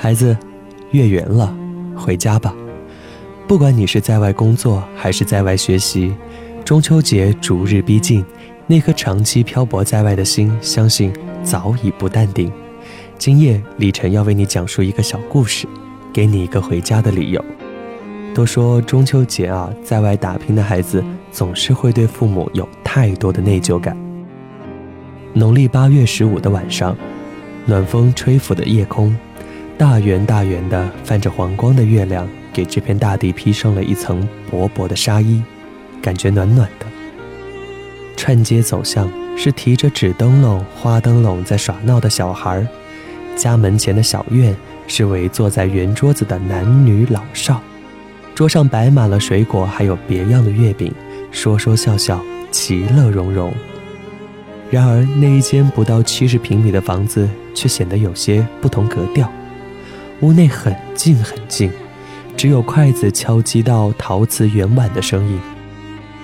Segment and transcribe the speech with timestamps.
[0.00, 0.34] 孩子，
[0.92, 1.52] 月圆了，
[1.96, 2.54] 回家吧。
[3.48, 6.14] 不管你是在外工作还是在外学习，
[6.64, 8.24] 中秋节逐日逼近，
[8.68, 12.52] 那颗长期漂泊在外的心，相信早已不淡定。
[13.18, 15.66] 今夜，李晨要为你讲述一个小故事，
[16.12, 17.44] 给你一个回家的理由。
[18.32, 23.96] 都说中秋节啊，在外打拼的孩子总是会对父母有太多的内疚感。
[25.32, 26.96] 农历八月十五的晚上，
[27.66, 29.12] 暖风吹拂的夜空，
[29.78, 35.40] 大圆大圆的泛着黄光的月亮，给这片大地披上了一层薄薄的纱衣，
[36.02, 36.86] 感觉暖暖的。
[38.16, 42.66] 串街走巷，是提着纸灯笼、花灯笼在耍闹的小孩儿；
[43.36, 44.52] 家门前的小院，
[44.88, 47.62] 是围坐在圆桌子的男女老少。
[48.34, 50.92] 桌上摆满了水果，还有别样的月饼，
[51.30, 53.54] 说说笑笑，其乐融融。
[54.72, 59.32] 然而，那一间不到七十平米的房子却显得有些不同格调。
[60.20, 61.70] 屋内很静很静，
[62.36, 65.40] 只有筷子敲击到陶瓷圆碗的声音。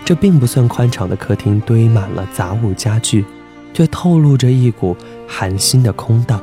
[0.04, 3.24] 这并不算宽敞的客厅，堆满了杂物家具，
[3.72, 6.40] 却透露着一股寒心的空荡。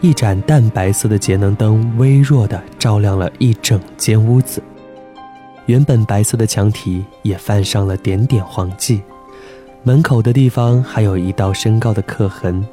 [0.00, 4.62] 一盏淡白色的节能灯微弱地照亮了一整间屋子，
[5.66, 9.02] 原本白色的墙体也泛上了点点黄迹，
[9.82, 12.66] 门口的地方还有一道深高的刻痕。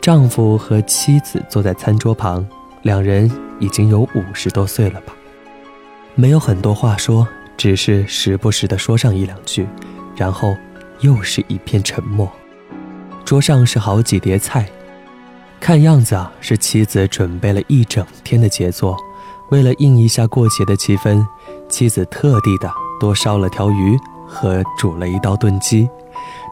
[0.00, 2.46] 丈夫和妻子坐在餐桌旁，
[2.86, 5.12] 两人已经有五十多岁了吧，
[6.14, 9.66] 没有很多话说，只是时不时的说上一两句，
[10.14, 10.54] 然后
[11.00, 12.30] 又是一片沉默。
[13.24, 14.68] 桌上是好几碟菜。
[15.58, 18.96] 看样子啊，是妻子准备了一整天的杰作。
[19.50, 21.26] 为了应一下过节的气氛，
[21.68, 22.70] 妻子特地的
[23.00, 23.98] 多烧了条鱼
[24.28, 25.90] 和煮了一道炖鸡。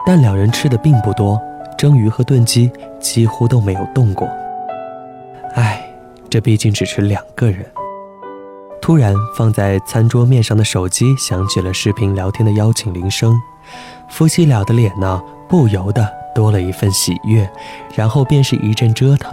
[0.05, 1.41] 但两人吃的并不多，
[1.79, 2.69] 蒸鱼和炖鸡
[3.01, 4.29] 几乎都没有动过。
[5.55, 5.81] 唉，
[6.35, 7.65] 这毕竟只是两个人。
[8.83, 13.41] 突然，放在餐桌面上的手机响起了视频聊天的邀请铃声，
[14.11, 16.05] 夫妻俩的脸呢，不由得。
[16.35, 17.49] 多了一份喜悦，
[17.95, 19.33] 然后便是一阵折腾。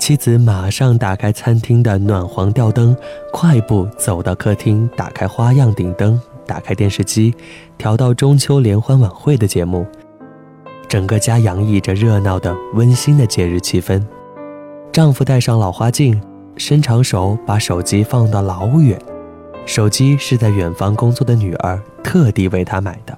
[0.00, 2.96] 妻子马上打开餐厅的暖黄吊灯，
[3.32, 7.32] 快步走到客厅，打开花样顶灯，打开电视机，
[7.78, 9.86] 调到中秋联欢晚会的节目。
[10.88, 14.04] 整个家洋溢着热闹的、温馨的节日气氛。
[14.92, 16.20] 丈夫戴上老花镜，
[16.58, 19.00] 伸长手把手机放到老远。
[19.64, 23.16] 手机是在远方工作的女儿特地为他买的。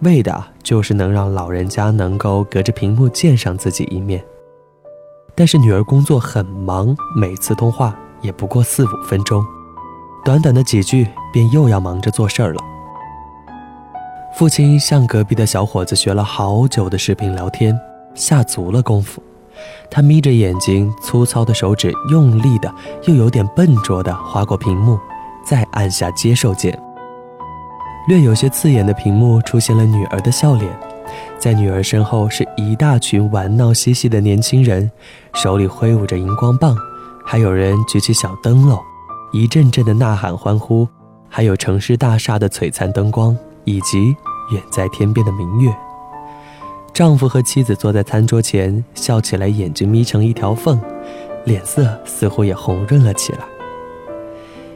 [0.00, 4.24] 为的就是能让老人家能够隔着屏幕见上自己一面，
[5.34, 9.44] 但是女儿工作很忙，每次通话也不过四五分钟，
[10.24, 12.62] 短短的几句便又要忙着做事儿了。
[14.34, 17.78] 父亲向隔壁的小伙子学了好久的视频聊天，
[18.14, 19.22] 下足了功夫，
[19.90, 22.72] 他眯着眼睛，粗糙的手指用力的
[23.04, 24.98] 又有点笨拙的划过屏幕，
[25.44, 26.78] 再按下接受键。
[28.08, 30.70] 略有些刺眼的屏幕出现了女儿的笑脸，
[31.38, 34.90] 在女儿身后是一大群玩闹嬉戏的年轻人，
[35.34, 36.76] 手里挥舞着荧光棒，
[37.24, 38.78] 还有人举起小灯笼，
[39.32, 40.88] 一阵阵的呐喊欢呼，
[41.28, 44.16] 还有城市大厦的璀璨灯光，以及
[44.50, 45.70] 远在天边的明月。
[46.92, 50.78] 丈夫和妻子坐在餐桌前，笑起来眼睛眯成一条缝，
[51.44, 53.38] 脸色似乎也红润了起来。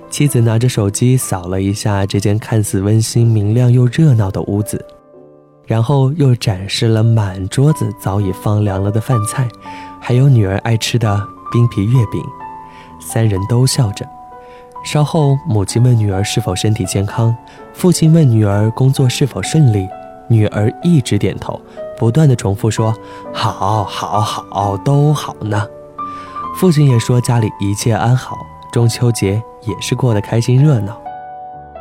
[0.08, 4.82] 妻子拿着手机扫了一下这间看似温馨、明亮又热闹的屋子，
[5.66, 9.48] 然后又展示了满桌子早已放凉了的饭菜，
[10.00, 11.20] 还有女儿爱吃的
[11.52, 12.22] 冰皮月饼。
[13.00, 14.06] 三人都笑着。
[14.84, 17.36] 稍后，母亲问女儿是否身体健康，
[17.72, 19.86] 父亲问女儿工作是否顺利，
[20.28, 21.60] 女儿一直点头，
[21.96, 22.94] 不断的重复说
[23.32, 25.66] ：“好，好，好，都好呢。”
[26.56, 28.36] 父亲也说家里一切安好。
[28.72, 31.00] 中秋节也是过得开心热闹。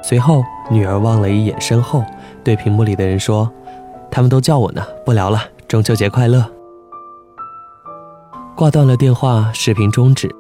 [0.04, 2.04] 随后，女儿望了一眼身后，
[2.44, 3.50] 对屏幕里的人说
[4.12, 6.45] ：“他们都叫我呢，不聊了，中秋节快乐。”
[8.56, 10.34] 挂断了电话，视频终止。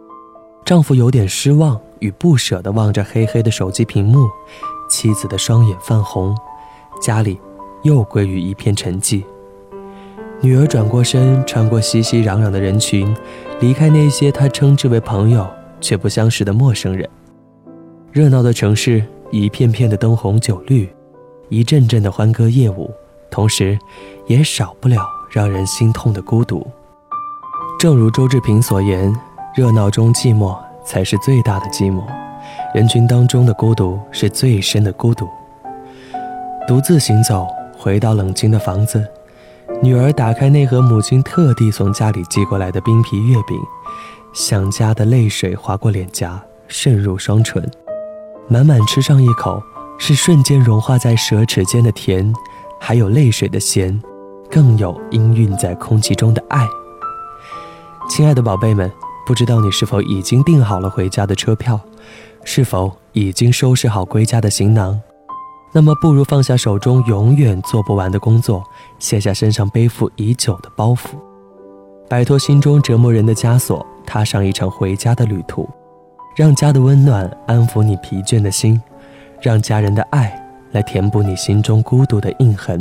[0.63, 4.29] 丈夫有点失望与不舍地望着黑黑的手机屏幕，
[4.87, 6.37] 妻子的双眼泛红，
[7.01, 7.41] 家里
[7.83, 9.23] 又归于一片沉寂。
[10.41, 13.15] 女儿转过身，穿过熙熙攘攘的人群，
[13.61, 15.47] 离开那些她称之为朋友
[15.79, 17.09] 却不相识的陌生人。
[18.11, 20.89] 热闹的城市，一片片的灯红酒绿，
[21.47, 22.91] 一阵阵的欢歌夜舞，
[23.31, 23.79] 同时，
[24.27, 26.65] 也少不了让人心痛的孤独。
[27.79, 29.13] 正如周志平所言
[29.55, 32.03] ：“热闹中寂寞才是最大的寂寞，
[32.75, 35.27] 人群当中的孤独是最深的孤独。”
[36.67, 37.47] 独自行走，
[37.83, 39.05] 回到冷清的房子，
[39.81, 43.59] 女儿打开那盒母亲特地从家里寄过来的冰皮月饼，
[44.31, 47.61] 想家的泪水划过脸颊，渗入双唇，
[48.47, 49.61] 满满吃上一口，
[49.99, 52.33] 是瞬间融化在舌齿间的甜，
[52.79, 54.01] 还有泪水的咸，
[54.49, 56.65] 更有氤氲在空气中的爱。
[58.09, 58.89] 亲爱的宝贝们，
[59.25, 61.77] 不知道你是否已经订好了回家的车票，
[62.45, 65.01] 是否已经收拾好归家的行囊？
[65.75, 68.63] 那么，不如放下手中永远做不完的工作，
[68.99, 71.15] 卸下身上背负已久的包袱，
[72.07, 75.67] 摆脱心中折磨人的枷锁，踏上一场回家的旅途，
[76.35, 78.79] 让家的温暖安抚你疲倦的心，
[79.41, 80.31] 让家人的爱
[80.73, 82.79] 来填补你心中孤独的印痕。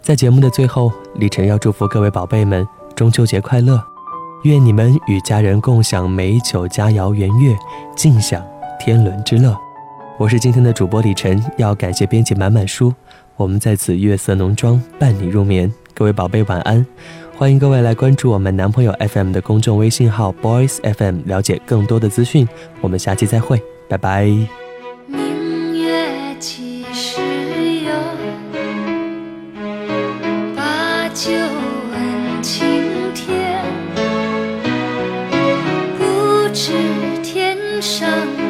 [0.00, 2.66] 在节目的最后，李晨要祝福各位宝贝们
[2.96, 3.78] 中秋节快乐，
[4.44, 7.54] 愿你们与家人共享美酒佳肴圆月，
[7.94, 8.42] 尽享
[8.80, 9.54] 天伦之乐。
[10.16, 12.94] 我是今天的主播李晨，要感谢编辑满满书，
[13.36, 16.86] 我们在此月色浓妆伴你入眠，各位宝贝晚安，
[17.36, 22.48] 欢迎各位来关注我们男朋友 FM 的公众微信号 Boys FM，了解更多的资讯，
[22.80, 24.30] 我们下期再会，拜拜。
[30.54, 31.32] 把酒
[31.90, 33.60] 问青天。
[35.98, 36.72] 不知
[37.24, 38.43] 天上。